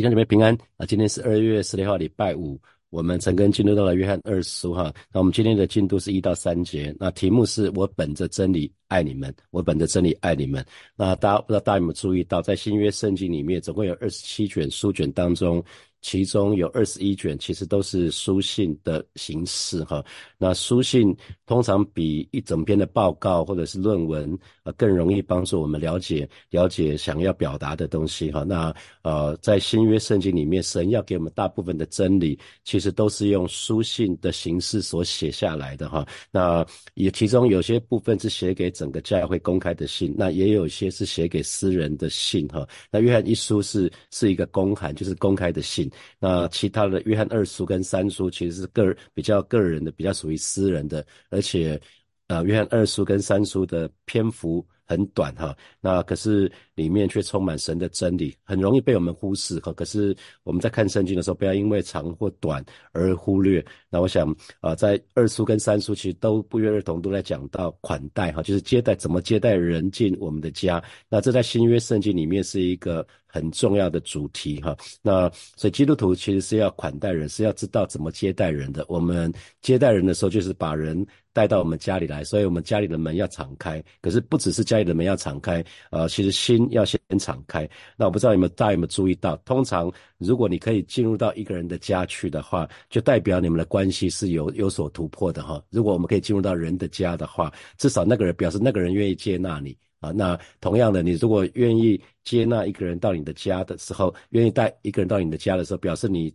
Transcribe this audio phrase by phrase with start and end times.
[0.00, 0.86] 弟兄姐妹平安啊！
[0.86, 2.58] 今天是二月十六号，礼拜五。
[2.88, 4.90] 我们陈根进入到了约翰二书哈。
[5.12, 6.96] 那我们今天的进度是一到三节。
[6.98, 10.64] 那题目是我本着真理爱你们，我本着真理爱你们。
[10.96, 15.62] 那大家不知道大家有没有注意到，在新约圣经里面，总共有二十七卷书卷当中。
[16.02, 20.04] 其中有二十一卷，其实都是书信的形式哈。
[20.38, 21.14] 那书信
[21.46, 28.44] 通常比一整篇的报告或者是论文呃更容易帮助我们了解了解想要表达的东西哈。
[28.44, 36.06] 那呃，在新约圣经里面，神要给我们大部分的真理，其实都是用书信的形式所写下来的哈。
[36.30, 36.64] 那
[36.94, 42.66] 也其中有些部分是写给整个教会公开的信，那也有些是写给私人的信哈。
[42.90, 45.89] 那约翰一书是是一个公函，就是公开的信。
[46.18, 51.80] 那其他的约翰二叔跟三叔其实是个比较个人的，比较属于私人的，而且，
[52.28, 54.66] 呃，约翰二叔跟三叔的篇幅。
[54.90, 59.70] 很短哈，那可是里面却充满神的真理，很容易被我们忽视哈。
[59.74, 63.62] 可是我们在看圣经的时候，不要因为长或短而忽略。
[63.90, 70.82] 那我想啊，在二书跟三书其实都不约而同都在讲到款待哈，就是接待怎么接待人进我们的家。
[71.10, 74.74] 那这在新约圣经里面是一个很重要的主题哈。
[75.02, 78.82] 那所以基督徒其实是要款待人，是要知道怎么接待人的。
[78.88, 81.06] 我们接待人的时候，就是把人。
[81.32, 83.80] 带到我们家里来，所以我们家里的门要敞开。
[84.02, 87.68] 可是不只是家里的门要敞开，呃，其实心要先敞开。
[87.96, 95.62] 那我不知道有没有大家有没有注意到，通常如果你可以进入到一个人的家去的话，就代表你们的关系是有有所突破的哈。
[95.70, 100.10] 如果我们可以进入到人的家的话，至少那个人表示那个人愿意接纳你啊。
[100.10, 106.34] 那同样的，你如果愿意接纳一个人到你的家的时候，愿意带一个人到你的家的时候，表示你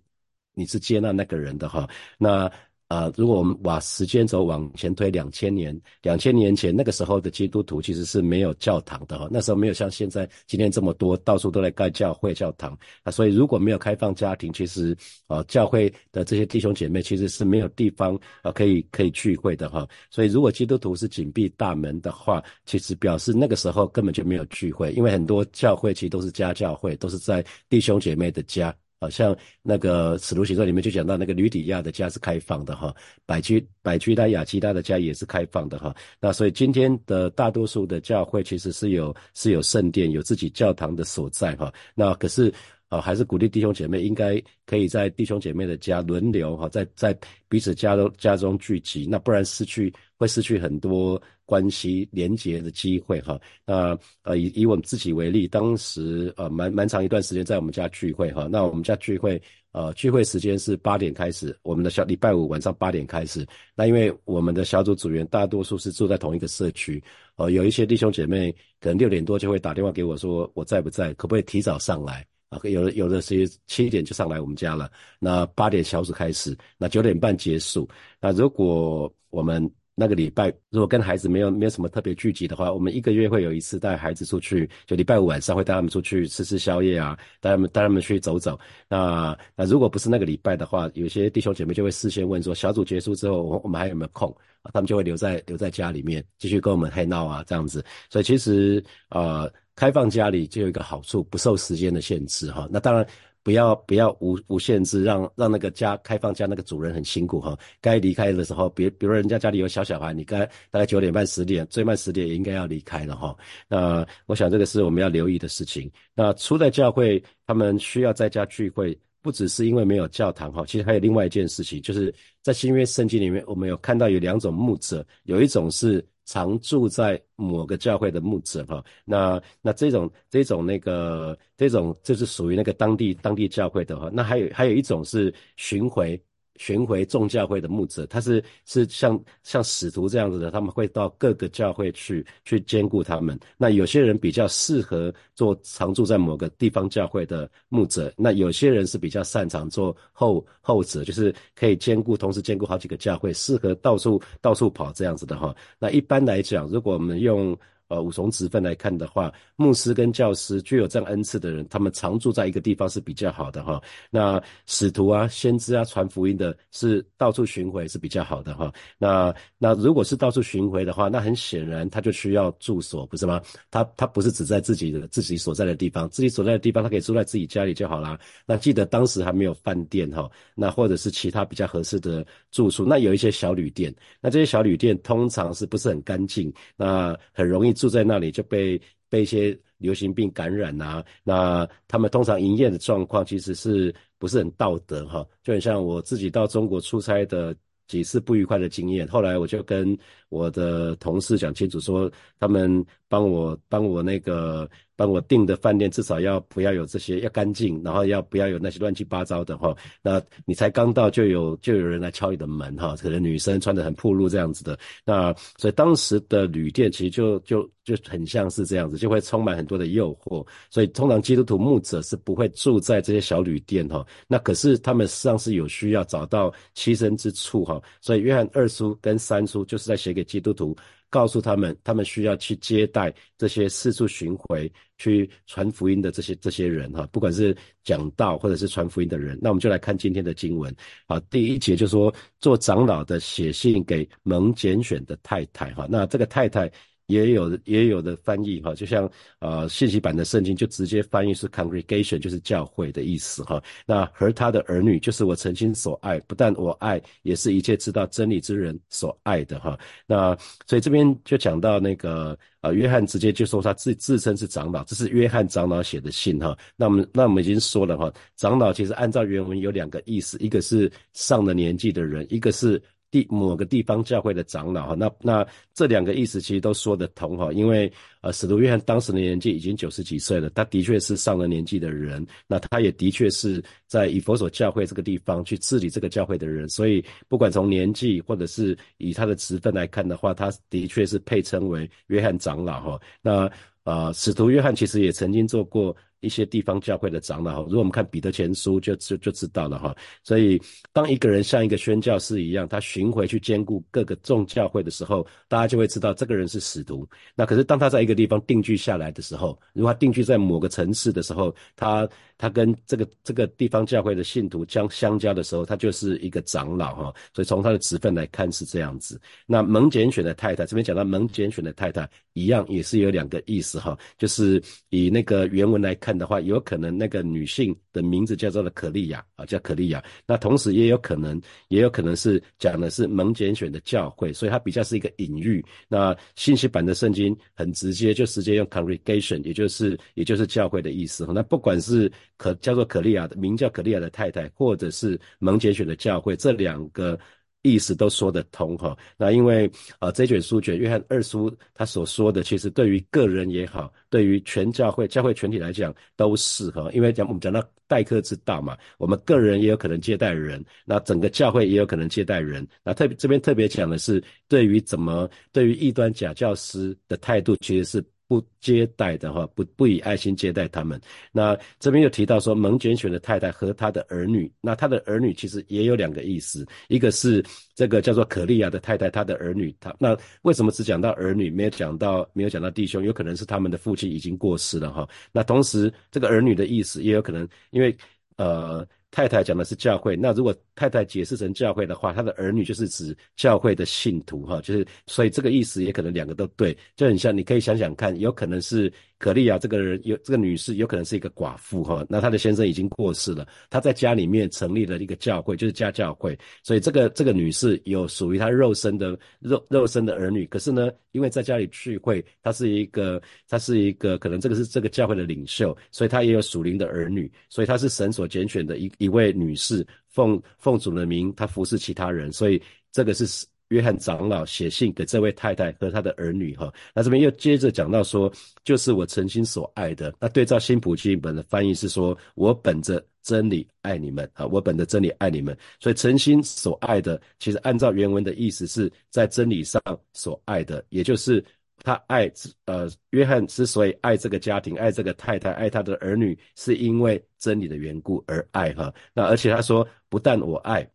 [0.53, 1.89] 你是接纳那个人的哈。
[2.17, 2.51] 那。
[2.87, 28.71] 啊，如果我们把时间轴往前推两千年，两千年前那个时候的基督徒其实是没有教堂的哈，那时候没有像现在今天这么多，到处都来盖教会、教堂啊，所以如果没有开放家庭，其实啊，教会的这些弟兄姐妹其实是没有地方啊可以可以聚会的哈，所以如果基督徒是紧闭大门的话，其实表示那个时候根本就没有聚会，因为很多教会其实都是家教会，都是在弟兄姐妹的家。
[29.05, 32.91] 好像那个《使徒行传》里面就讲到，那个吕底亚的家是开放的哈，
[33.23, 35.95] 百居百居他雅基他的家也是开放的哈。
[36.19, 41.71] 那所以今天的大多数的教会其实是有是有圣殿，有自己教堂的所在哈。
[41.93, 42.51] 那可是
[42.89, 51.21] 啊，还是鼓励弟兄姐妹应该可以在弟兄姐妹的家轮流哈，在在彼此家中家中聚集，那不然失去会失去很多。
[51.47, 59.39] 关系连结的机会哈，那呃以以我们自己为例，当时呃蛮蛮长一段时间在我们家聚会哈，那我们家聚会
[59.71, 66.99] 呃聚会时间是八点开始，我们的小礼拜五晚上八点开始，那因为我们的小组组员大多数是住在同一个社区，
[67.35, 72.59] 呃有一些弟兄姐妹可能六点多就会打电话给我说我在不在，可不可以提早上来啊？
[72.63, 74.89] 有的有的是七点就上来我们家了，
[75.19, 77.87] 那八点小组开始，那九点半结束，
[78.19, 88.59] 那如果我们那个礼拜，如果跟孩子没有没有什么特别聚集的话，我们一个月会有一次带孩子出去，就礼拜五晚上会带他们出去吃吃宵夜啊，带他们带他们去走走。
[88.89, 94.35] 那那如果不是那个礼拜的话，有些弟兄姐妹就会事先问说，小组结束之后，我我们还有没有空？
[94.73, 97.85] 他们就会留在留在家里面继续跟我们嗨闹啊这样子。
[98.09, 102.67] 所以其实呃，开放家里就有一个好处，不受时间的限制哈。
[102.71, 103.05] 那当然。
[103.45, 107.55] 不要不要无无限制，让让那个家开放家那个主人很辛苦哈。
[107.79, 113.37] 该离开的时候，比比如人家家里有小小孩，你该大概九点半十点，最慢十点也应该要离开了哈。
[113.67, 115.87] 那我想这个是我们要留意的事情。
[116.15, 126.03] 那初代教会他们需要在家聚会，不只是因为没有教堂哈，其实还有另外一件事情，就是在新约圣经里面，我们有看到有两种牧者，有一种是。
[126.25, 136.21] 常住在某个教会的牧者哈，那那这种这种那个这种就是属于那个当地当地教会的哈，那还有还有一种是巡回。
[136.57, 143.37] 巡回众教会的牧者，他是是像像使徒这样子的，他们会到各个教会去去兼顾他们。
[143.57, 155.55] 那有些人比较适合做常住在某个地方教会的牧者，那有些人是比较擅长做后后者，就是可以兼顾同时兼顾好几个教会，适合到处到处跑这样子的哈。
[155.77, 163.79] 那一般来讲，如果我们用呃，五重职分来看的话，牧师跟教师具有这样恩赐的人，他们常住在一个地方是比较好的哈。
[164.09, 168.73] 那使徒啊、先知啊、传福音的，是到处巡回是比较好的哈。
[168.97, 173.39] 那那如果是到处巡回的话，那很显然他就需要住所，不是吗？
[173.69, 178.19] 他他不是只在自己的自己所在的地方，自己所在的地方他可以住在自己家里就好啦。
[178.47, 186.51] 那记得当时还没有饭店哈，那或者是其他比较合适的住宿，那有一些小旅店，那这些小旅店通常是不是很干净？
[186.75, 187.75] 那很容易。
[187.75, 195.23] 住住在那里就被被一些流行病感染啊，那他们通常营业的状况其实是不是很道德哈？
[195.43, 197.55] 就很像我自己到中国出差的
[197.87, 199.95] 几次不愉快的经验，后来我就跟
[200.29, 204.67] 我的同事讲清楚说，他们帮我帮我那个。
[204.95, 209.75] 帮我订的饭店至少要不要有这些要干净，然后要不要有那些乱七八糟的哈。
[210.01, 214.77] 那你才刚到就有就有人来敲你的门哈，可能女生穿的很暴露这样子的。
[215.03, 220.45] 那所以当时的旅店其实就就就很像是这样子，就会充满很多的诱惑。
[220.69, 224.05] 所以通常基督徒牧者是不会住在这些小旅店哈。
[224.27, 227.81] 那可是他们实际上是有需要找到栖身之处哈。
[228.01, 230.75] 所以约翰二叔跟三叔就是在写给基督徒。
[231.15, 239.39] 告诉他们，他们需要去接待这些四处巡回、去传福音的这些这些人哈，不管是讲道或者是传福音的人。
[239.41, 240.75] 那我们就来看今天的经文。
[241.07, 246.69] 好，第一节就说做长老的写信给蒙拣选的太太哈，那这个太太。
[247.07, 249.09] 也有的也有的翻译哈，就像
[249.39, 253.61] 呃信息版的圣经就直接翻译是 congregation，就是教会的意思哈。
[253.85, 259.77] 那和他的儿女就是我曾经所爱，不但我爱，也是一切知道真理之人所爱的哈。
[260.05, 260.35] 那
[260.65, 266.57] 所以这边就讲到那个呃约翰直接就说他自自称是长老，这是约翰长老写的信哈。
[266.75, 272.81] 那我们那我们已经说了哈，长老其实按照原文有两个意思，一个是上了年纪的人，一个是。
[273.11, 277.91] 地某个地方教会的长老哈，那那这两个意思其实都说得通哈，因为
[278.21, 292.99] 呃使徒约翰当时的年纪已经九十几岁了，他的确是上了年纪的人，那他也的确是在以佛所教会这个地方去治理这个教会的人，所以不管从年纪或者是以他的职分来看的话，他的确是配称为约翰长老哈。
[293.21, 293.49] 那
[293.83, 295.95] 呃使徒约翰其实也曾经做过。
[296.25, 299.95] 一些地方教会的长老，如果我们看彼得前书，就就就知道了哈。
[300.23, 300.59] 所以，
[300.91, 307.07] 当一个人像一个宣教士一样，他巡回去兼顾各个众教会的时候，大家就会知道这个人是使徒。
[307.35, 317.13] 那可是当他在一个地方定居下来的时候，如果他定居在某个城市的时候，他他跟这个这个地方教会的信徒相相交的时候，他就是一个长老哈。
[317.35, 319.21] 所以从他的职分来看是这样子。
[319.45, 324.59] 那蒙拣选的太太这边讲到蒙拣选的太太，一样也是有两个意思哈，就是
[324.89, 326.15] 以那个原文来看。
[326.15, 330.01] 的话，有可能那个女性的名字叫做了可利亚啊，叫可利亚。
[330.25, 335.61] 那同时也有可能，也有可能是讲的是蒙拣选的教会，所以它比较是一个隐喻。
[335.89, 341.27] 那信息版的圣经很直接，就直接用 congregation，也就是也就是教会的意思。
[341.33, 347.19] 那不管是可叫做可利亚的名叫可利亚的太太，或者是蒙拣选的教会，这两个。
[347.67, 349.67] 意思都说得通哈，那因为
[349.97, 368.14] 啊这卷书卷约翰二书他所说的，其实对于个人也好，对于全教会教会全体来讲都是哈，因为讲我们讲到待客之道嘛，我们个人也有可能接待人，那整个教会也有可能接待人，那特别这边特别讲的是对于怎么对于异端假教师的态度，其实是。
[368.27, 370.99] 不接待的话，不不以爱心接待他们。
[371.31, 374.51] 那这边又提到说，蒙拣选的太太和他的儿女。
[374.61, 377.43] 那他的儿女其实也有两个意思，一个是
[377.75, 379.75] 这个叫做可利亚的太太，他的儿女。
[379.79, 383.03] 他那为什么只讲到儿女，没有讲到没有讲到弟兄？
[383.03, 385.07] 有可能是他们的父亲已经过世了哈。
[385.31, 387.95] 那同时，这个儿女的意思也有可能，因为
[388.37, 388.87] 呃。
[389.15, 398.91] 太太讲的是教会，那如果太太解释成教会的话，他的儿女就是指教会的信徒哈，就是所以这个意思也可能两个都对，就很像你可以想想看，有可能是。
[399.17, 423.45] 可利亚这个人有这个女士有可能是一个寡妇哈，那她的先生已经过世了，她在家里面成立了一个教会，就是家教会，所以这个这个女士有属于她肉身的肉肉身的儿女，可是呢，因为在家里聚会，她是一个她是一个可能这个是这个教会的领袖，所以她也有属灵的儿女，所以她是神所拣选的一一位女士，奉奉主的名，她服侍其他人，所以这个是。
[423.69, 428.31] 约翰长老写信给这位太太和他的儿女，哈，那这边又接着讲到说，
[428.63, 430.13] 就是我诚心所爱的。
[430.19, 435.57] 那对照新普金本的翻译是说，我本着真理爱你们啊，我本着真理爱你们。
[435.79, 439.81] 所以诚心所爱的，其实按照原文的意思是在真理上
[440.13, 441.43] 所爱的，也就是
[441.83, 442.31] 他爱，
[442.65, 448.93] 呃，约翰之所以爱这个家庭，爱这个太太，爱他的儿女，是因为真理的缘故而爱，哈。
[449.13, 450.89] 那而且他说，不但我爱。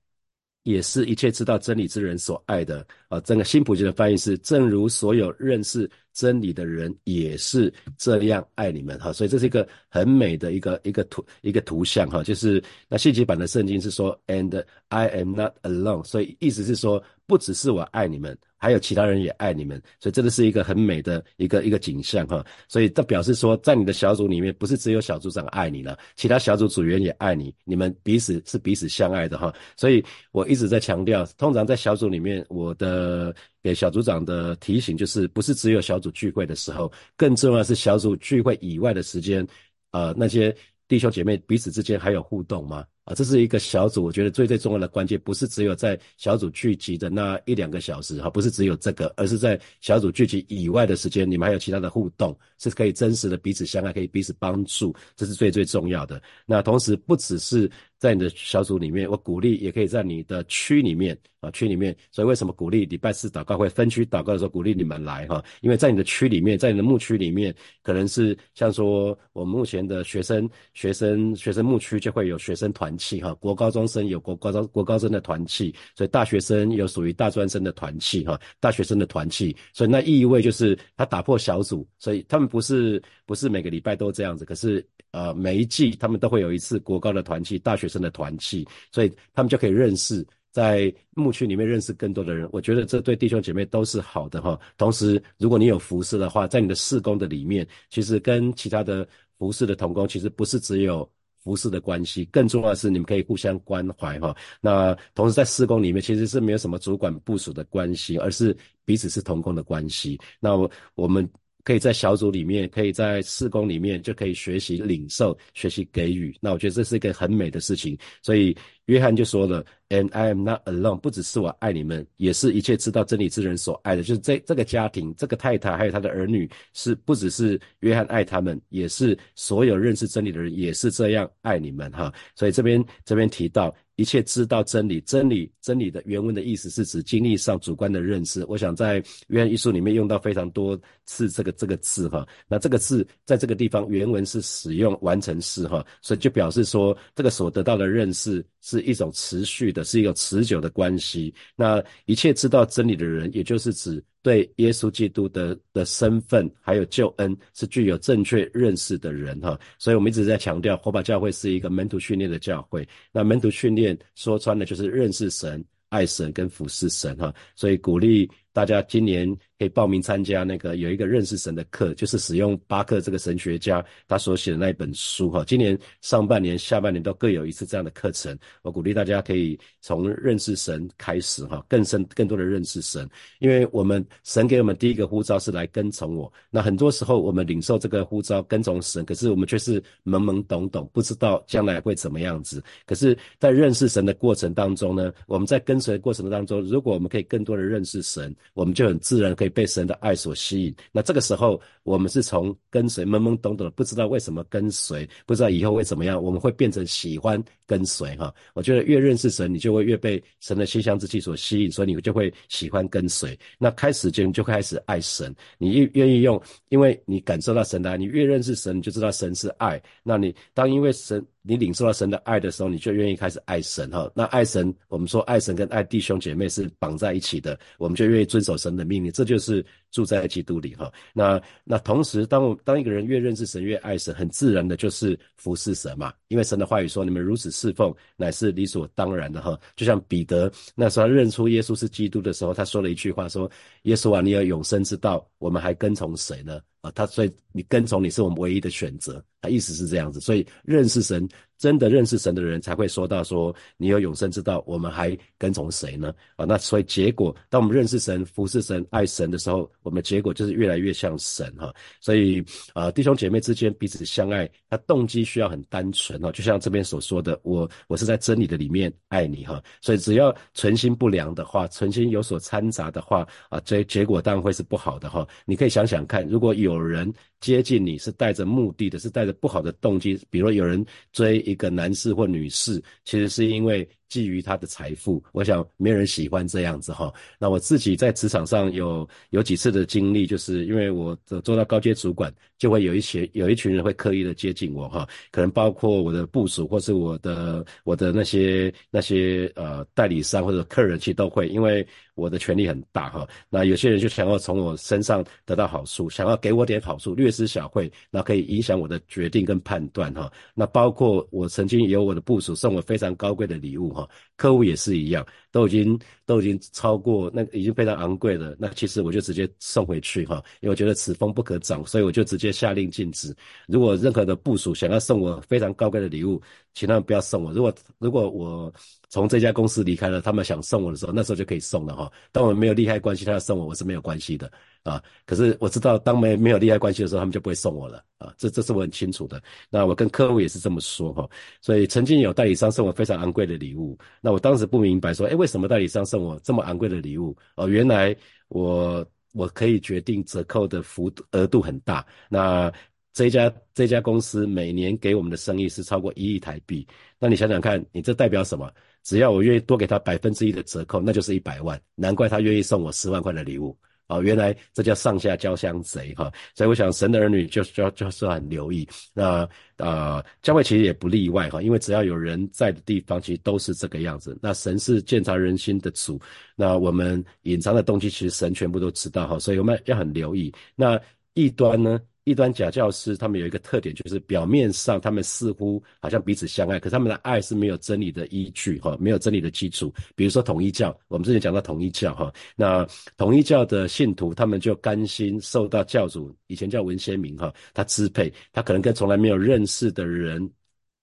[0.65, 3.19] 也是一切知道真理之人所爱的啊！
[3.21, 9.11] 整个新普京的翻译是：正如所有认识真理的人也是这样爱你们哈。
[9.11, 12.23] 所以这是一个很美的一个一个图一个图像哈。
[12.23, 16.05] 就是那信息版的圣经是说：And I am not alone。
[16.05, 17.03] 所以意思是说。
[17.31, 18.37] 不只是我爱你们。
[18.63, 22.45] 还有其他人也爱你们，所以真的是一个很美的一个一个景象哈。
[22.69, 29.51] 所以这表示说，在你的小组里面，不是只有小组长爱你了，其他小组组员也爱你，你们彼此是彼此相爱的哈。
[29.79, 39.47] 所以我一直在强调，通常在小组里面，我的给小组长的提醒就是，不是只有小组聚会的时候，更重要是小组聚会以外的时间，
[39.93, 40.55] 呃，那些
[40.87, 42.85] 弟兄姐妹彼此之间还有互动吗？
[43.05, 56.21] 啊，这是一个小组，我觉得最最重要的关键，不是只有在小组聚集的那一两个小时哈，不是只有这个，而是在小组聚集以外的时间，你们还有其他的互动，是可以真实的彼此相爱，可以彼此帮助，这是最最重要的。
[56.47, 57.71] 那同时不只是。
[58.01, 61.95] 在你的小组里面，我鼓励也可以在你的区里面啊，区里面。
[62.11, 65.45] 所以为什么鼓励礼拜四祷告会分区祷告的时候鼓励你们来哈？
[65.61, 79.55] 因为在你的区里面，在你的牧区里面，可能是像说我们目前的学生、学生、学生牧区就会有学生团团契哈，国高中生有国高中国高生的团契，所以大学生有属于大专生的团契哈，大学生的团契。
[79.75, 87.91] 所以那意味就是他打破小组，所以他们不是不是每个礼拜都这样子，可是呃每一季他们都会有一次国高的团契，大学。
[87.91, 92.49] 生的团契，所以他们就可以认识在牧区里面认识更多的人。
[92.53, 94.57] 我觉得这对弟兄姐妹都是好的哈。
[94.79, 99.05] 同时，如果你有服侍的话，在你的事工的里面，其实跟其他的
[99.39, 101.11] 服侍的同工，其实不是只有
[101.43, 104.35] 服饰的关系，更重要的是你们可以互相关怀哈。
[104.61, 110.19] 那同时在施工里面，其实是没有什么主管部署的关系，而是彼此是同工的关系。
[110.39, 110.57] 那
[110.95, 111.29] 我们。
[111.71, 116.37] 可以在小组里面，可以在事工里面，就可以学习领受、学习给予。
[116.41, 117.97] 那我觉得这是一个很美的事情。
[118.25, 124.03] 所以约翰就说了：“And I am not alone。”不只是我爱你们，也是一切知道真理之人所爱的。
[124.03, 132.13] 就是这这个家庭、这个太太还有他的儿女，是不只是约翰爱他们，也是所有认识真理的人也是这样爱你们哈。
[132.35, 133.73] 所以这边这边提到。
[134.01, 138.43] 一切知道真理，真理真理的原文的意思是指经历上主观的认识。
[138.49, 151.35] 我想在约翰一书里面用到非常多次这个这个字哈，那这个字在这个地方原文是使用完成式哈，所以就表示说这个所得到的认识是一种持续的，是一个持久的关系。
[151.55, 154.03] 那一切知道真理的人，也就是指。
[154.23, 162.87] 对耶稣基督的的身份还有救恩是具有正确认识的人哈，所以我们一直在强调火把教会是一个门徒训练的教会。
[163.13, 169.35] 那门徒训练说穿了就是认识神、爱神跟服侍神哈，所以鼓励大家今年。
[169.59, 175.45] 可以报名参加那个有一个认识神的课，就是使用巴克这个神学家他所写的那一本书哈。
[175.47, 178.35] 今年上半年、下半年都各有一次这样的课程。
[178.63, 183.07] 我鼓励大家可以从认识神开始哈，更深、更多的认识神。
[183.39, 186.33] 因为我们神给我们第一个呼召是来跟从我。
[186.49, 192.65] 那很多时候我们领受这个呼召跟从神，可是我们却是懵懵懂懂，不知道将来会怎么样子。
[192.87, 199.51] 可是，在认识神的过程当中呢，我们在跟随的过程当中，如果我们可以更多的认识神，我们就很自然可以。
[199.51, 208.33] 被神的爱所吸引，那这个时候我们是从跟随懵懵懂懂的，不知道为什么跟随，不知道以后会怎么样，我们会变成喜欢跟随哈。
[208.55, 213.37] 我觉得越认识神，你就会越被神的馨香之气所吸引，所以你就会喜欢跟随。
[213.59, 219.83] 那开始就就开始爱神，你越愿意用，因为你感受到神的爱，你越认识神，你就知道神是爱。
[220.05, 221.21] 那你当因为神。
[221.43, 224.11] 你领受到神的爱的时候，你就愿意开始爱神哈。
[224.15, 230.93] 那爱神，我们说爱神跟爱弟兄姐妹是绑在一起的，我们就愿意遵守神的命令，这就是住在基督里哈。
[231.15, 236.13] 那那同时，当我当一个人越认识神，越爱神，很自然的就是服侍神嘛。
[236.29, 239.59] 因为神的话语说，你们如此侍奉，乃是理所当然的哈。
[239.77, 243.51] 就像彼得那时候认出耶稣是基督的时候，他说了一句话说
[243.85, 251.29] ：“耶稣啊，你有永生之道，我们还跟从谁呢？”啊，他所以你跟从你是我们唯一的选择，他意思是这样子，所以认识神。
[251.61, 256.11] 真的认识神的人才会说到说你有永生之道，我们还跟从谁呢？
[256.37, 261.71] 啊，那所以结果，当我们认识神、服侍神、爱神的时候，我们结果就是越来越像神哈。
[262.01, 262.43] 所以
[262.73, 269.63] 啊，弟兄姐妹之间彼此相爱，他动机需要很单纯哈，就像这边所说的，我我是在真理的里面爱你哈。
[269.83, 275.29] 所以只要存心不良的话，存心有所掺杂的话啊，这结果当然会是不好的哈。
[275.45, 281.41] 你可以想想看，如果有人接近你是带着目的的，是带着不好的动机，比如有人追。
[281.41, 287.13] 一个男士或女士，其实是因为觊觎他的财富，我想没人喜欢这样子哈。
[287.39, 303.27] 那我自己在职场上有有几次的经历，就是因为我做到高阶主管，就会有一些有一群人会刻意的接近我哈，可能包括我的部署或是我的我的那些那些呃代理商或者客人，其实都会，因为我的权力很大哈。
[303.49, 310.31] 那有些人就想要从我身上得到好处，想要给我点好处，略施小惠，那可以影响我的决定跟判断哈。
[310.55, 311.41] 那包括我。
[311.41, 314.00] 我曾经有我的部署送我非常高贵的礼物哈。
[314.37, 323.35] 客户也是一样，都已经都已经超过那已经非常昂贵了，那其实我就直接送回去哈，因为我觉得此风不可长，所以我就直接下令禁止。
[323.67, 326.41] 如果任何的部署想要送我非常高贵的礼物，
[326.75, 327.53] 请他们不要送我。
[327.53, 328.73] 如果如果我
[329.09, 332.11] 从这家公司离开了，他们想送我的时候，那时候就可以送了哈。
[332.31, 334.51] 但我们没有利害关系，他要送我，我是没有关系的
[334.85, 335.03] 啊。
[335.27, 338.33] 可是我知道，当没没有利害关系的时候，他们就不会送我了啊。
[338.39, 339.43] 这这是我很清楚的。
[339.69, 341.29] 那我跟客户也是这么说哈。
[341.61, 347.35] 所以曾经有代理商送我非常昂贵的礼物，那我当时不明白说，哎，为什么代理商送我这么昂贵的礼物？
[347.57, 348.15] 哦，原来
[348.49, 352.07] 我我可以决定折扣的幅度额度很大。
[352.29, 352.71] 那
[353.13, 356.87] 这家这家公司每年给我们的生意是超过一亿台币。
[357.19, 358.71] 那你想想看，你这代表什么？
[359.03, 361.81] 只要我愿意多给他百分之一的折扣，那就是一百万。
[361.95, 363.75] 难怪他愿意送我十万块的礼物
[364.11, 364.21] 哦！
[364.23, 366.31] 原来这叫上下交相贼哈。
[366.55, 368.87] 所以我想，神的儿女就就就是很留意。
[369.15, 374.37] 那呃，教会其实也不例外哈，因为只要有人在的地方，其实都是这个样子。
[374.43, 376.21] 那神是鉴察人心的主，
[376.57, 379.39] 那我们隐藏的东西，其实神全部都知道哈。
[379.39, 380.53] 所以我们要很留意。
[380.75, 381.01] 那
[381.35, 382.01] 异端呢？
[382.25, 389.93] 一端假教师，他们有一个特点，就是表面上他们似乎好像彼此相爱，可是他们的爱是没有真理的依据，哈，没有真理的基础。
[390.15, 392.87] 比如说统一教，我们之前讲到统一教，哈，那
[393.17, 400.51] 统一教的信徒，他们就甘心受到教主以前叫文先明，哈，他支配，他可能跟从来没有认识的人。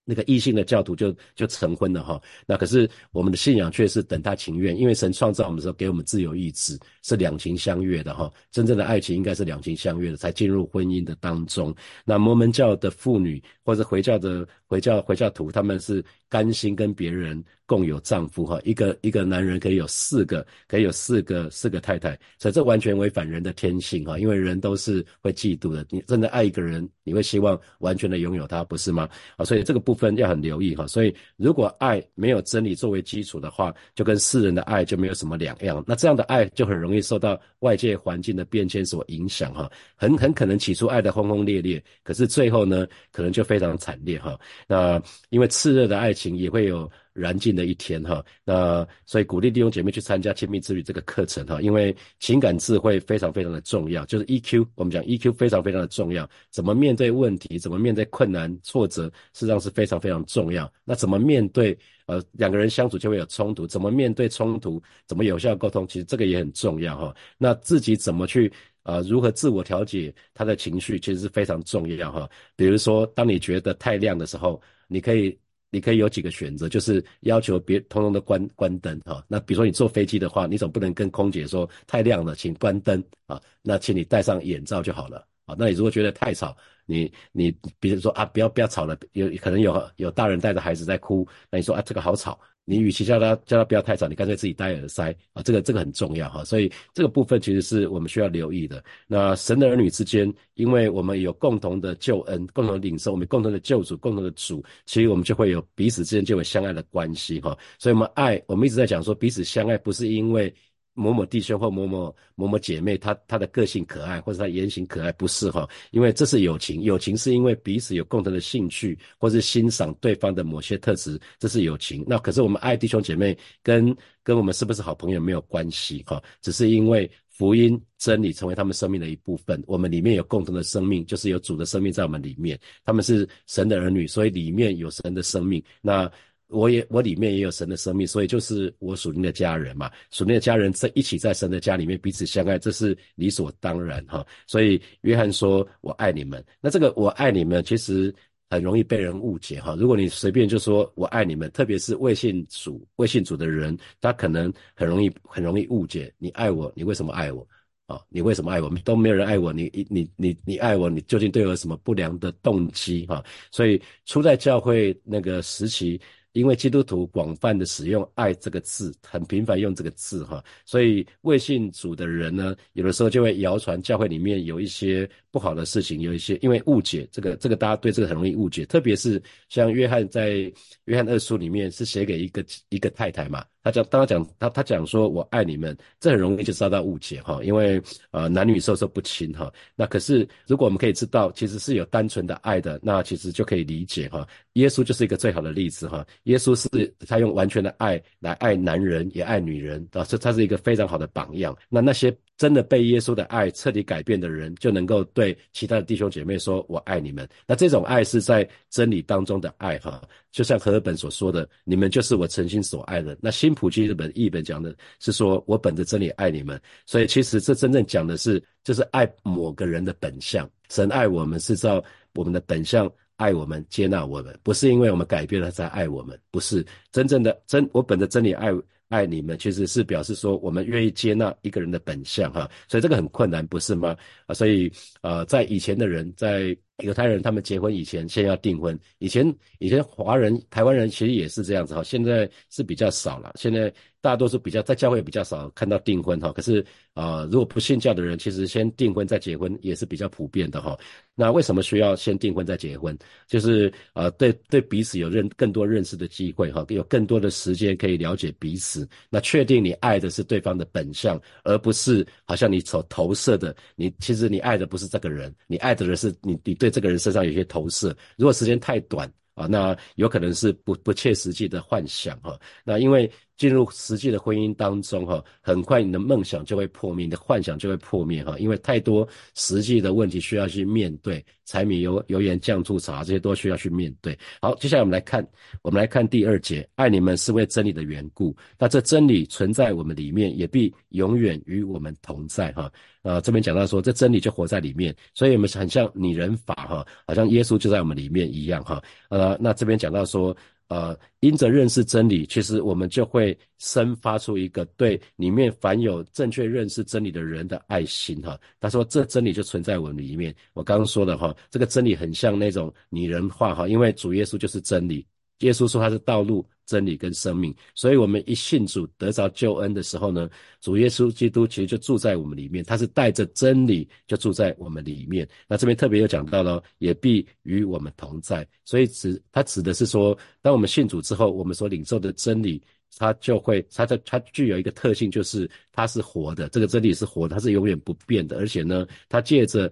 [0.10, 8.32] 那个异性的教徒就就成婚了哈，那可是我们的信仰却是等他情愿，因为神创造我们的时候给我们自由意志，是两情相悦的哈。
[8.50, 11.76] 真正的爱情应该是两情相悦的，才进入婚姻的当中。
[12.06, 17.44] 那摩门教的妇女或者回教的回教回教徒，他们是甘心跟别人。
[17.68, 25.86] 共有丈夫哈，一个一个男人可以有四个，可以有四个四个太太，所以这完全违反人的天性哈，因为人都是会嫉妒的。
[25.90, 29.08] 你真的爱一个人，你会希望完全的拥有他，不是吗？
[29.36, 30.88] 啊，所以这个部分要很留意哈。
[30.88, 35.84] 所以如果爱没有真理作为基础的话，就跟世人的爱就没有什么两样。
[35.86, 44.40] 那这样的爱就很容易受到外界环境的变迁所影响哈，很很可能起初爱的轰轰烈烈，可是最后呢，可能就非常惨烈哈。
[44.70, 46.90] 那因为炽热的爱情也会有。
[47.18, 60.72] 燃尽的一天哈，那所以鼓励弟兄姐妹去参加亲密之旅这个课程哈，因为情感智慧非常非常的重要，就是 EQ，我们讲 EQ 非常非常的重要，怎么面对问题，怎么面对困难挫折，实际上是非常非常重要。
[60.86, 67.16] 那怎么面对呃两个人相处就会有冲突，怎么面对冲突，怎么有效沟通，其实这个也很重要哈。
[67.40, 68.52] 那自己怎么去
[68.84, 72.30] 呃如何自我调节他的情绪，其实是非常重要哈。
[72.56, 75.36] 比如说，当你觉得太亮的时候，你可以。
[75.70, 79.24] 你可以有几个选择，就是要求别通通的关关灯哈。
[79.28, 83.42] 那比如说你坐飞机的话，你总不能跟空姐说太亮了，请关灯啊。
[83.62, 85.56] 那请你戴上眼罩就好了啊。
[85.58, 86.56] 那你如果觉得太吵，
[86.86, 92.40] 你你比如说啊，不要不要吵了，有可能有有大人带着孩子在哭，那你说啊这个好吵。
[92.70, 98.84] 你与其叫他叫他不要太吵，你干脆自己戴耳塞啊，这个这个很重要哈，所以这个部分其实是我们需要留意的。
[99.08, 107.58] 那神的儿女之间，因为我们有共同的救恩，共同领受，我们共同的救主，共同的主，其实我们就会有彼此之间就有相爱的关系哈。
[107.80, 110.54] 所以我们爱，我们一直在讲说彼此相爱，不是因为。
[110.98, 115.70] 某某弟兄或某某某某姐妹，他他的个性可爱，或者他言行可爱，不是哈？
[115.92, 122.04] 因为这是友情，友情是因为彼此有共同的兴趣，或是欣赏对方的某些特质，这是友情。
[122.08, 126.22] 那可是我们爱弟兄姐妹，跟跟我们是不是好朋友没有关系哈？
[126.42, 135.64] 只是因为福音真理成为他们生命的一部分，我们里面有共同的生命，就是有主的生命在我们里面，他们是神的儿女，所以里面有神的生命。
[135.80, 136.12] 那。
[136.50, 139.92] 我也我里面也有神的生命，所以就是我属灵的家人嘛。
[140.12, 144.26] 属灵的家人在一起在神的家里面彼此相爱，这是理所当然哈。
[144.46, 148.14] 所以约翰说：“我爱你们。”那这个“我爱你们”其实
[148.50, 149.76] 很容易被人误解哈。
[149.78, 157.46] 如果你随便就说我爱你们，特别是未信主、未信主的人，他可能很容易很容易误解你爱我，你为什么爱我
[157.88, 158.00] 啊？
[158.08, 158.70] 你为什么爱我？
[158.86, 163.22] 都没有人爱我，你你你你爱我，你究竟对我有什么不良的动机哈？
[163.52, 166.00] 所以初在教会那个时期。
[166.38, 180.52] 因为基督徒广泛的使用“爱”这个字，很频繁用这个字哈，所以未信主的人呢，有的时候就会谣传教会里面有一些不好的事情，有一些因为误解这个这个，大家对这个很容易误解，特别是像约翰在
[180.86, 183.46] 约翰二书里面是写给一个一个太太嘛。
[183.64, 189.54] 他讲，当他讲他他讲说我爱你们，这很容易就遭到误解哈，因为呃男女授受不亲哈。
[189.76, 194.28] 那可是如果我们可以知道，其实是有单纯的爱的，那其实就可以理解哈。
[194.54, 196.04] 耶稣就是一个最好的例子哈。
[196.24, 201.56] 耶稣是他用完全的爱来爱男人，也爱女人啊，这他是一个非常好的榜样。
[201.70, 210.00] 那那些真的被耶稣的爱彻底改变的人，就能够对其他的弟兄姐妹说：“我爱你们。”那这种爱是在真理当中的爱，哈，
[210.32, 220.48] 就像和尔本所说的：“你们就是我诚心所爱的。”那新普基日本译本讲的是说：“我本着真理爱你们。”所以其实这真正讲的是，就是爱某个人的本相。
[220.70, 227.68] 神爱我们是照我们的本相爱我们、接纳我们，不是因为我们改变了才爱我们，不是真正的真。
[227.74, 228.52] 我本着真理爱。
[228.90, 233.96] 爱你们其实是表示说，我们愿意接纳一个人的本相哈，所以这个很困难，不是吗？
[234.26, 234.72] 啊，所以
[235.02, 238.80] 呃，在以前的人，在犹太人他们结婚以前，先要订婚。
[239.00, 243.34] 以前以前华人、台湾人其实也是这样子哈，现在是比较少了。
[243.36, 243.74] 现在
[244.08, 250.80] 大多数比较在教会比较少看到订婚哈，可是啊，如果不信教的人，其实先订婚再结婚也是比较普遍的哈。
[251.14, 252.98] 那为什么需要先订婚再结婚？
[253.28, 258.88] 就是呃，对对彼此有认更多认识的机会哈，有更多的时间可以了解彼此。
[259.10, 267.94] 那确定你爱的是对方的本相，而不是好像你所投射的，你其实你爱的不是这个人，你爱的人是你你对这个人身上有些投射。
[268.16, 272.40] 如果时间太短啊，那有可能是不不切实际的幻想哈。
[272.64, 273.12] 那因为。
[273.38, 284.18] 进入实际的婚姻当中，哈，很快你的梦想就会破灭，你的幻想就会破灭，哈，因为太多实际的问题需要去面对，柴米油油盐酱醋茶这些都需要去面对。
[284.42, 285.26] 好，接下来我们来看，
[285.62, 292.72] 我们来看第二节，爱你们是为真理的缘故，那这真理存在我们里面，也必永远与我们同在，哈，
[293.04, 300.36] 呃，这边讲到说，这真理就活在里面，所以我们很像拟人法，哈，好像耶稣就在我们里面一样，哈，呃，那这边讲到说。
[300.70, 308.40] 呃，因着认识真理，其实我们就会生发出一个对里面凡有正确认识真理的人的爱心哈。
[308.60, 310.36] 他说，这真理就存在我们里面。
[310.54, 315.06] 我刚刚说的哈，这个真理很像那种拟人化哈，因为主耶稣就是真理。
[315.40, 316.46] 耶稣说他是道路。
[316.68, 325.28] 真理跟生命，所以我们一信主得着救恩的时候呢，主耶稣基督其实就住在我们里面，他是带着真理就住在我们里面。
[325.48, 332.62] 那这边特别有讲到了，也必与我们同在，所以指他指的是说，当我们信主之后，我们所领受的真理，
[332.98, 339.72] 它就会，它的它具有一个特性，就是它是活的，这个真理是活的，它是永远不变的，而且呢，它借着。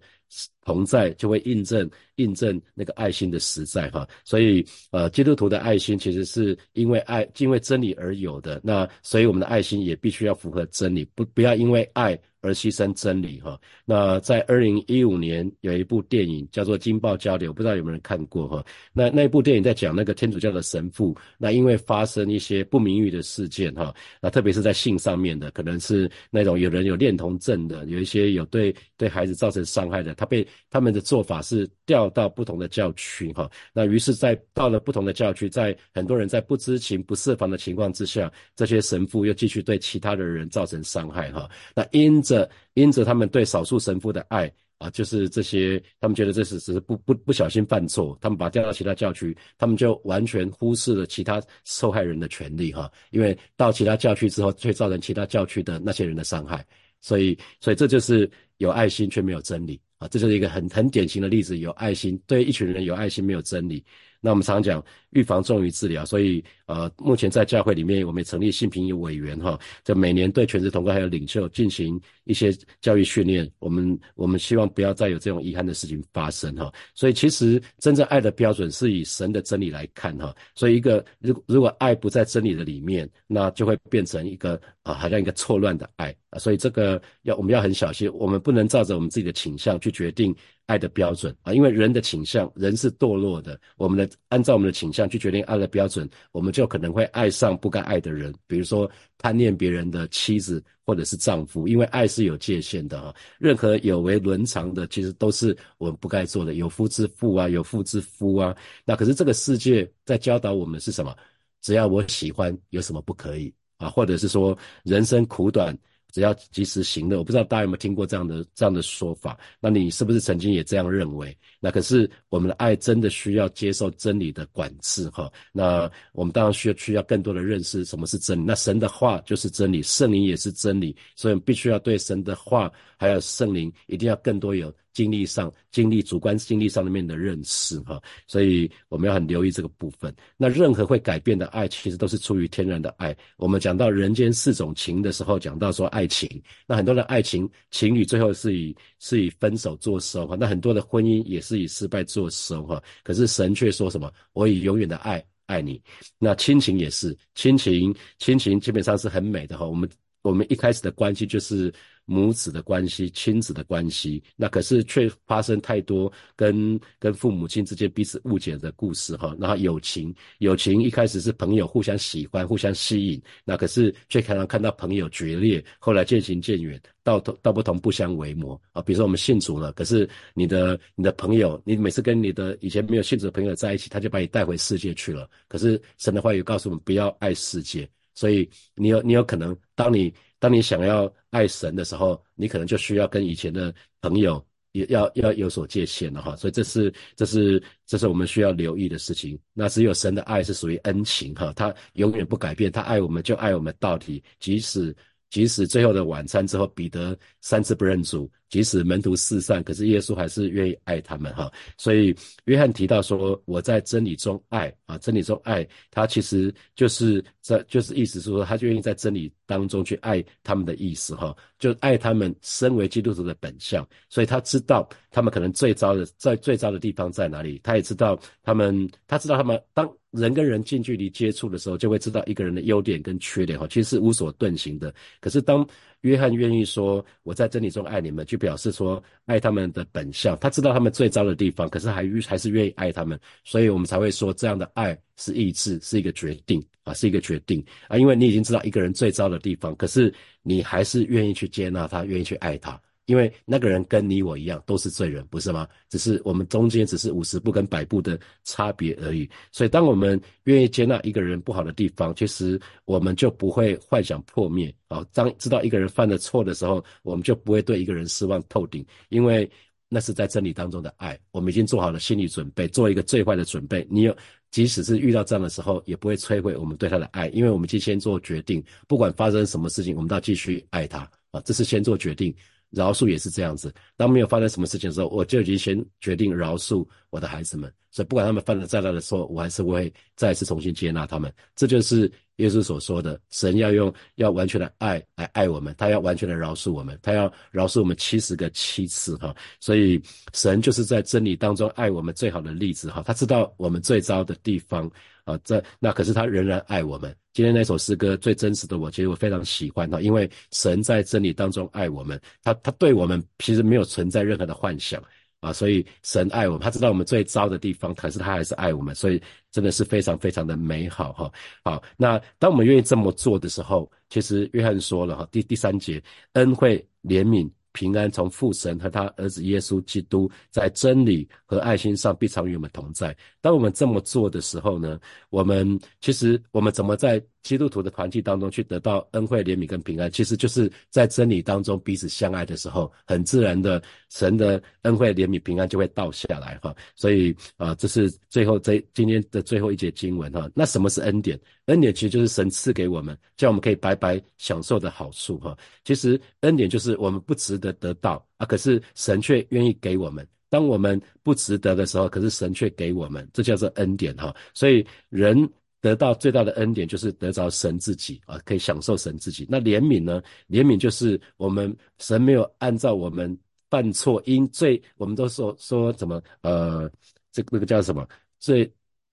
[0.64, 12.20] 同在就会印证印证那个爱心的实在哈，所以呃基督徒的爱心其实是因为爱因为真理而有的，那所以我们的爱心也必须要符合真理，不不要因为爱。
[12.42, 18.64] 而牺牲真理哈，那在二零一五年有一部电影叫做《惊爆交流》，不知道有没有人看过哈？
[18.94, 42.50] 那那部电影在讲那个天主教的神父，那因为发生一些不名誉的事件哈，那特别是在性上面的，可能是那种有人有恋童症的，有一些有对对孩子造成伤害的，他被他们的做法是调到不同的教区哈，那于是，在到了不同的教区，在很多人在不知情不设防的情况之下，这些神父又继续对其他的人造成伤害哈，那因着。
[42.76, 56.66] 因着他们对少数神父的爱啊，就是这些，他们觉得这是只是不不不小心犯错，他们把调到其他教区，他们就完全忽视了其他受害人的权利哈，因为到其他教区之后，会造成其他教区的那些人的伤害，
[57.00, 59.80] 所以所以这就是有爱心却没有真理。
[59.98, 63.84] 啊，这就是一个很很典型的例子，有爱心对一群人有爱心没有真理。
[64.20, 72.52] 那我们常讲预防重于治疗，所以呃，目前在教会里面，我们也成立性平委员哈，就每年对全职同工还有领袖进行一些
[72.82, 73.50] 教育训练。
[73.60, 76.74] 我们我们希望不要再有这种遗憾的事情发生哈。
[76.94, 80.36] 所以其实真正爱的标准是以神的真理来看哈。
[80.56, 86.40] 所以一个如如果爱不在真理的里面，那就会变成一个啊，好像一个错乱的爱啊。
[86.40, 90.36] 所以这个要我们要很小心，我们不能照着我们自己的倾向去决定。
[90.68, 93.56] 爱的标准啊，因为人的倾向，人是堕落的。
[93.78, 101.68] 我们的按照我们的倾向去决定爱的标准，我们就可能会爱上不该爱的人，比如说贪恋别人的妻子或者是丈夫。
[101.68, 106.54] 因为爱是有界限的哈，任何有违伦常的，其实都是我们不该做的。
[106.54, 111.14] 有夫之妇啊，有妇之夫啊，那可是这个世界在教导我们是什么？
[111.62, 113.90] 只要我喜欢，有什么不可以啊？
[113.90, 115.78] 或者是说人生苦短。
[116.16, 119.38] 只要及时行乐，我不知道大家有没有听过这样的这样的说法？
[119.60, 121.38] 那你是不是曾经也这样认为？
[121.60, 125.30] 那可是我们的爱真的需要接受真理的管制哈。
[125.52, 128.46] 那我们当然需要需要更多的认识什么是真理。
[128.46, 134.74] 那神的话就是真理，圣灵也是真理，所以我们必须要对神的话还有圣灵一定要更多有。
[134.96, 140.16] 经历上、经历主观经历上面的认识，哈，所以我们要很留意这个部分。
[140.38, 143.16] 那任何会改变的爱，其实都是出于天然的爱。
[143.36, 152.82] 我们讲到人间四种情的时候，讲到说爱情，那很多的爱情情侣最后是以是以分手作收，哈，那很多的婚姻也是以失败作收，哈。
[153.04, 154.10] 可是神却说什么？
[154.32, 155.82] 我以永远的爱爱你。
[156.18, 159.68] 那亲情也是，亲情亲情基本上是很美的，哈。
[159.68, 159.90] 我们。
[160.30, 161.72] 我们一开始的关系就是
[162.06, 169.36] 母子的关系、亲子的关系，那可是却发生太多跟跟父母亲之间彼此误解的故事哈。
[169.40, 178.82] 然后友情，友情一开始是朋友互相喜欢、互相吸引，那可是却常常看到朋友决裂，后来渐行渐远，道同道不同不相为谋啊。
[178.82, 185.30] 比如说我们信主了，可是你的你的朋友，你每次跟你的以前没有信主的朋友在一起，他就把你带回世界去了。
[185.48, 187.88] 可是神的话语告诉我们，不要爱世界。
[188.16, 196.36] 所以你有你有可能，当你当你想要爱神的时候，你可能就需要跟以前的朋友也要要有所界限了哈。
[196.36, 199.38] 所以这是这是这是我们需要留意的事情。
[199.54, 204.96] 那只有神的爱是属于恩情哈，他永远不改变，他爱我们就爱我们到底，即使
[205.30, 208.32] 即使最后的晚餐之后，彼得三次不认主。
[208.56, 211.52] 即使门徒四散，可是耶稣还是愿意爱他们哈。
[211.78, 212.16] 所以
[212.46, 223.86] 约翰提到说：“我在真理中爱啊，真理中爱他，其实就是在就是意思是说，他就愿意在真理当中去爱他们的意思哈，就爱他们身为基督徒的本相。
[224.08, 234.94] 所以他知道他们可能最糟的在最糟的地方在哪里，他也知道他们，他知道他们当人跟人近距离接触的时候，就会知道一个人的优点跟缺点哈，其实是无所遁形的。
[235.20, 235.68] 可是当
[236.06, 240.38] 约翰愿意说：“我在真理中爱你们”，就表示说爱他们的本相。
[240.38, 247.98] 他知道他们最糟的地方，可是还还是愿意爱他们，所以我们才会说这样的爱是意志，是一个决定啊，是一个决定啊。
[247.98, 250.14] 因为你已经知道一个人最糟的地方，可是
[250.44, 252.80] 你还是愿意去接纳他，愿意去爱他。
[253.06, 255.68] 因为那个人跟你我一样都是罪人，不是吗？
[255.90, 259.30] 只是我们中间只是五十步跟百步的差别而已。
[259.52, 265.06] 所以，当我们愿意接纳一个人不好的地方，其实我们就不会幻想破灭啊。
[265.14, 269.50] 当知道一个人犯了错的时候，我们就不会对一个人失望透顶，因为
[269.88, 271.18] 那是在真理当中的爱。
[271.32, 273.88] 我们已经做好了心理准备，做一个最坏的准备。
[273.90, 274.18] 你有，
[274.50, 281.40] 即使是遇到这样的时候，也不会摧毁我们对他的爱，因为我们就先做决定，不管发生什么事情，我们都要继续爱他啊。
[281.42, 282.36] 这是先做决定。
[282.76, 287.72] 饶恕也是这样子，当没有发生什么事情的时候，我就已经先决定饶恕我的孩子们。
[287.90, 291.34] 所以不管他们犯了再大的错，我还是会再次重新接纳他们。
[291.56, 299.36] 这就是耶稣所说的，神要用要完全的爱来爱我们，他要完全的饶恕我们，他要饶恕我们七十个七次哈。
[299.60, 300.02] 所以
[300.34, 303.02] 神就是在真理当中爱我们最好的例子哈。
[303.06, 304.90] 他知道我们最糟的地方
[305.24, 307.16] 啊，这那可是他仍然爱我们。
[307.34, 315.02] 今天那首诗歌最真实的我，其实我非常喜欢哈，因为神在真理当中爱我们，他他对我们其实没有存在任何的幻想
[315.46, 321.32] 啊，所以神爱我们，他知道我们最糟的地方，可是他还是爱我们，所以真的是非常非常的美好哈。
[321.64, 326.02] 好，那当我们愿意这么做的时候，其实约翰说了哈，第第三节，
[326.34, 327.50] 恩惠怜悯。
[327.76, 333.14] 平安从父神和他儿子耶稣基督在真理和爱心上必常与我们同在。
[333.42, 334.98] 当我们这么做的时候呢，
[335.30, 340.10] 我们其实我们怎么在基督徒的团体当中去得到恩惠、怜悯跟平安？
[340.12, 343.80] 其实就是在真理当中彼此相爱的时候，很自然的
[344.10, 346.76] 神的恩惠、怜悯、平安就会倒下来哈。
[346.96, 350.50] 所以啊，这是最后这今天的最后一节经文哈。
[350.56, 351.40] 那什么是恩典？
[351.66, 355.56] 恩典其实就是神赐给我们，叫我们可以白白享受的好处哈。
[355.84, 360.28] 其实恩典就是我们不值得得到啊，可是神却愿意给我们。
[360.50, 364.34] 当我们不值得的时候，可是神却给我们，这叫做恩典哈。
[364.54, 365.48] 所以人
[365.86, 369.46] 得到最大的恩典就是得着神自己啊，可以享受神自己。
[369.48, 370.20] 那怜悯呢？
[370.50, 373.38] 怜悯就是我们神没有按照我们
[373.70, 376.90] 犯错因罪，我们都说说怎么呃，
[377.32, 378.08] 这那个叫什么
[378.40, 378.68] 罪？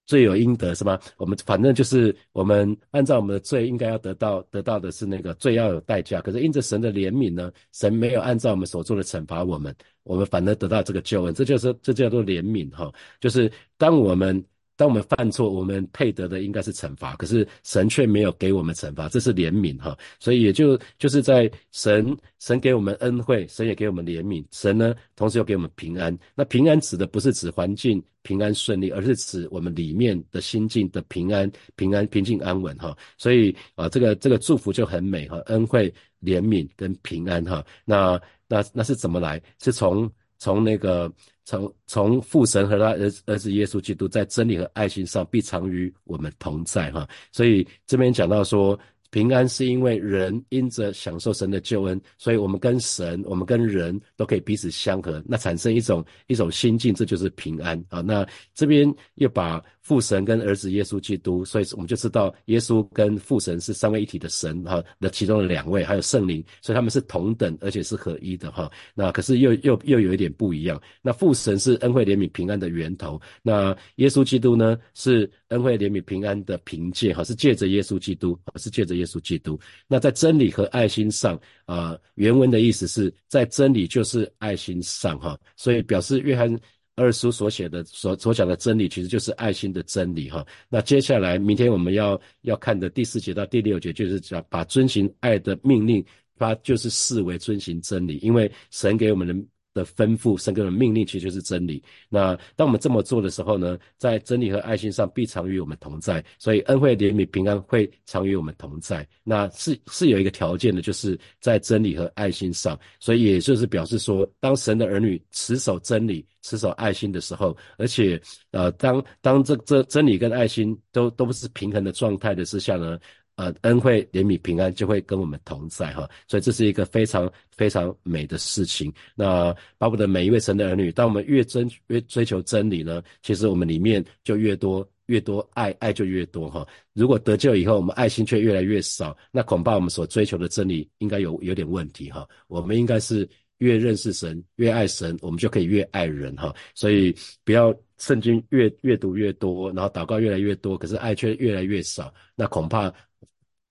[0.06, 0.98] 罪有应得是吗？
[1.18, 14.42] 我们反正就是我们按照我们的罪应该要得到得到的是那个罪要有代价，可是因着神的怜悯呢，神没有按照我们所做的惩罚我们，我们反而得到这个救恩，这就是这叫做怜悯哈，就是当我们。
[14.82, 19.96] 当我们犯错，我们配得的应该是惩罚，可是神却没有给我们惩罚，这是怜悯哈。
[20.18, 26.18] 所以也就就是在神神给我们恩惠，神也给我们怜悯，神呢同时又给我们平安。
[26.34, 32.92] 那平安指的不是指环境平安顺利，而是指我们里面的心境的平安、平安、平静安稳哈。
[33.16, 37.64] 所以啊，这个这个祝福就很美哈，恩惠、怜悯跟平安哈。
[37.84, 39.40] 那那那是怎么来？
[39.62, 40.10] 是从
[40.42, 41.12] 从那个。
[41.44, 48.78] 从从父神和他儿儿子耶稣基督在真理和爱心上必常与我们同在哈，所以这边讲到说。
[49.12, 58.00] 平安是因为人因着享受神的救恩，所以我们跟神、我们跟人都可以彼此相合，那产生一种一种心境，这就是平安啊。
[58.00, 68.70] 那这边又把父神跟儿子耶稣基督，所以我们就知道耶稣跟父神是三位一体的神哈的其中的两位，还有圣灵，所以他们是同等而且是合一的哈。
[68.94, 70.80] 那可是又又又有一点不一样。
[71.02, 79.01] 那父神是恩惠怜悯平安的源头，那耶稣基督呢是恩惠怜悯平安的凭借哈，是借着耶稣基督，是借着。
[79.02, 79.58] 耶稣基督。
[79.86, 86.58] 那在真理和爱心上，啊，原文的意思是在真理就是爱心上哈，所以表示约翰。
[86.94, 90.46] 二书所写的、所所讲的真理，其实就是爱心的真理哈。
[90.68, 96.04] 那接下来，明天我们要要看的第四节到第六节，就是讲把遵行爱的命令，
[96.36, 99.34] 它就是视为遵行真理，因为神给我们的。
[99.74, 101.82] 的吩咐，神给的命令其实就是真理。
[102.08, 106.24] 那当我们这么做的时候呢，在真理和爱心上必常与我们同在。
[106.38, 109.06] 所以恩惠、怜悯、平安会常与我们同在。
[109.24, 112.78] 那是是有一个条件的，就是在真理和爱心上。
[113.00, 122.98] 所以也就是表示说，当神的儿女持守真理、持守爱心的时候，而且呃，当当这这真理跟爱心都都不是平衡的状态的之下呢？
[123.36, 128.92] 呃，恩惠、怜悯、平安就会跟我们同在哈，所以这是一个非常非常美的事情。
[129.14, 136.64] 那巴不得每一位神的儿女，当我们越追越追求真理呢，其实我们里面就越多越多爱，爱就越多哈。
[136.92, 142.28] 如果得救以后，我们爱心却越来越少，那恐怕我们所追求的真理应该有有点问题哈。
[142.48, 143.26] 我们应该是
[143.58, 146.54] 越认识神，越爱神，我们就可以越爱人哈。
[146.74, 152.92] 所以不要圣经越阅读越多，然后祷告越来越多，可是爱却越来越少，那恐怕。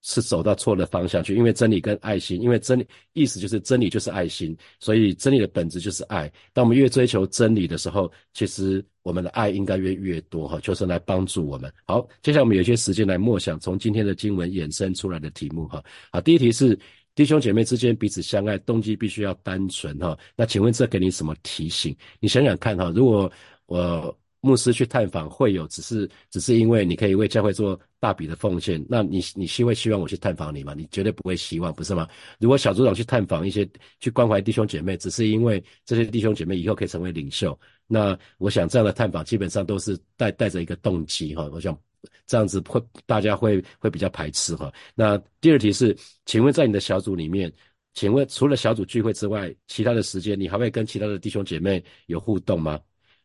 [0.01, 6.31] 是走到错的方向去，因为真理跟爱心，因为真理意思就是真理就是爱心，所以真理的本质就是爱。
[6.53, 11.71] 当我们越追求真理的时候，其实我们的爱应该越越多哈，求神来帮助我们。
[11.85, 15.83] 好，接下来我们有些时间来默想从今天的经文衍生出来的题目哈。
[16.11, 16.77] 好，第一题是
[17.13, 20.17] 弟兄姐妹之间彼此相爱，动机必须要单纯哈。
[20.35, 21.95] 那请问这给你什么提醒？
[22.19, 23.31] 你想想看哈，如果
[23.65, 24.17] 我。
[24.41, 30.73] 牧师去探访会友，只是只是因为你可以为教会做大笔的奉献，那你你希会希望我去探访你吗？
[30.75, 32.07] 你绝对不会希望，不是吗？
[32.39, 41.47] 如果小组长去探访一些去关怀弟兄姐妹，只是因为这些弟兄姐妹以后可以成为领袖，那我想这样的探访基本上都是带带着一个动机哈。
[41.53, 41.77] 我想
[42.25, 44.73] 这样子会大家会会比较排斥哈。
[44.95, 47.53] 那第二题是，请问在你的小组里面，
[47.93, 52.79] 请问除了小组聚会之外，其他的时间你还会跟其他的弟兄姐妹有互动吗？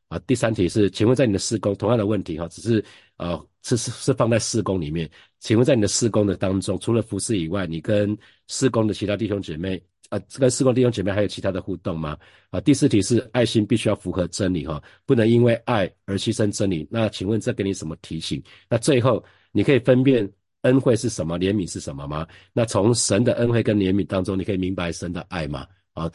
[0.08, 2.84] 啊，第三题是，请问在你的施工，同样的问题哈，只是
[3.16, 5.10] 呃，是是是放在施工里面。
[5.40, 8.16] 请问在你的施工的当中，除了服侍以外，你跟
[8.46, 12.16] 施工的其他弟兄姐妹，啊，跟施工弟兄姐妹还有其他的互动吗？
[12.50, 16.86] 啊，第四题是，爱心必须要符合真理哈，不能因为爱而牺牲真理。
[16.88, 18.40] 那请问这给你什么提醒？
[18.68, 20.28] 那最后，你可以分辨
[20.62, 22.24] 恩惠是什么，怜悯是什么吗？
[22.52, 25.66] 那从神的恩惠跟怜悯当中，你可以明白神的爱吗？
[25.94, 26.08] 啊？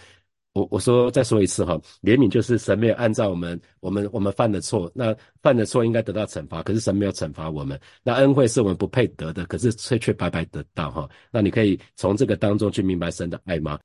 [0.54, 7.80] 我我说再说一次哈，怜悯就是神没有按照我们我们我们犯的错，那犯的错应该得到惩罚，可是神没有惩罚我们。
[8.04, 11.10] 那恩惠是我们不配得的，可是却却白白得到哈。
[11.32, 13.80] 那你可以从这个当中去明白神的爱吗？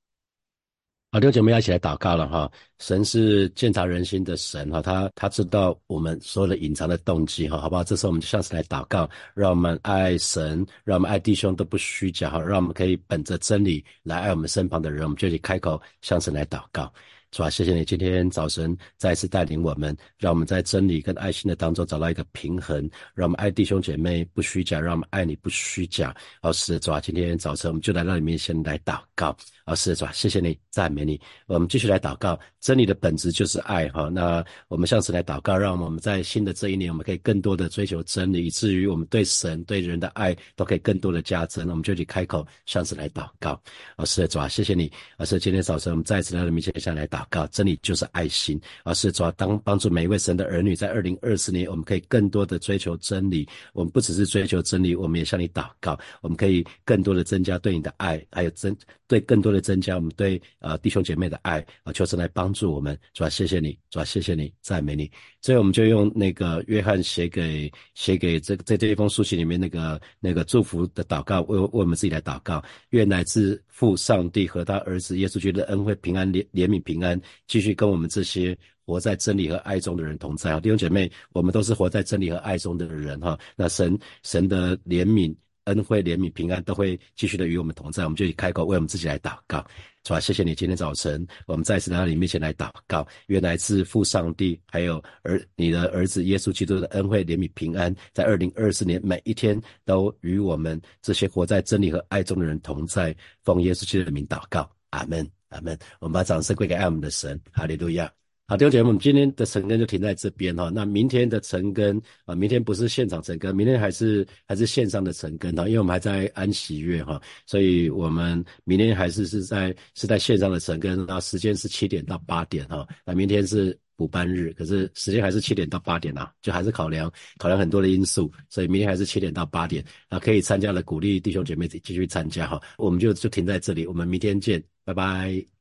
[1.09, 2.51] 好，弟兄姐妹要一起来祷告了哈。
[2.79, 7.83] 神是鉴察人心的神哈，他他知道我们所有的隐藏的动机哈，好不好？
[7.83, 16.91] 这时候我们就像是来祷告，让我们爱神，让我们爱弟兄都不虚假哈，让我们可以本着真理来爱我们身旁的人，我们就去开口向神来祷告。
[17.33, 17.49] 是吧？
[17.49, 26.15] 谢谢你今天早晨再次带领我们，让我们在真理跟爱心的当中找到一个平衡，让我们爱弟兄姐妹不虚假，让我们爱你不虚假。
[26.41, 29.35] 老哦，是主啊，今天早晨我们就来到你面前来祷告。
[29.65, 31.19] 老哦，是主啊，谢谢你，赞美你。
[31.47, 34.07] 我们继续来祷告，真理的本质就是爱哈。
[34.09, 41.69] 那我们向神来祷告，让我们在新的这一年，我们可以更多的追求真理，以至于我们对神对人的爱都可以更多的加增。
[41.69, 43.61] 我们就去开口向神来祷告。
[43.97, 44.89] 老哦，是主啊，谢谢你。
[45.17, 47.16] 哦，师今天早晨我们再次来到你面前向来祷。
[47.17, 53.47] 祷告，真理就是爱心，而是主要当帮助每一位神的儿女，在二零二四年，我们可以更多的追求真理。
[53.73, 58.75] 我们不只是追求真理，我们也向你祷告，我们可以更多的增加对你的爱，还有增
[59.07, 62.95] 对更多的增加我们对呃弟兄姐妹的爱啊，求神来帮助我们。
[63.13, 65.09] 主要谢谢你，主要谢谢你，赞美你。
[65.47, 77.17] 所以我们就用那个约翰写给写给这在这一封书信里面那个那个祝福的祷告，为为我们自己来祷告，愿来自父上帝和他儿子耶稣基督的恩惠平安怜怜悯平安。
[77.47, 83.39] 继续跟我们这些活在真理和爱中的人同在啊，弟兄姐妹，我们都是活在真理和爱中的人哈。
[83.55, 85.33] 那神神的怜悯、
[85.63, 88.03] 恩惠、怜悯、平安都会继续的与我们同在。
[88.03, 89.65] 我们就以开口为我们自己来祷告，
[90.07, 90.21] 是吧？
[90.21, 103.13] 谢谢你今天早晨，我们再次来到你面前来祷告，愿来自父上帝，还有儿你的儿子耶稣基督的恩惠、怜悯、平安，在二零二四年每一天都与我们这些活在真理和爱中的人同在。
[103.43, 105.29] 奉耶稣基督的名祷告，阿门。
[105.49, 105.77] 阿门！
[106.01, 108.11] 我们把掌声归给爱我们的神，哈利路亚。
[108.49, 110.71] 好，弟兄姐妹，我们今天的晨更就停在这边哈。
[110.73, 122.87] 那明天的晨更啊，明天不是现场晨更，明天还是还是线上的晨更哈，因为我们还在安息月哈，所以我们明天还是是在是在线上的晨更，那时间是七点到八点哈。
[123.05, 132.61] 那明天是补班日，可是时间还是七点到八点啊，就还是考量考量很多的因素，所以明天还是七点到八点啊，可以参加的鼓励弟兄姐妹继续参加哈。
[132.77, 135.56] 我们就就停在这里，我们明天见，拜拜。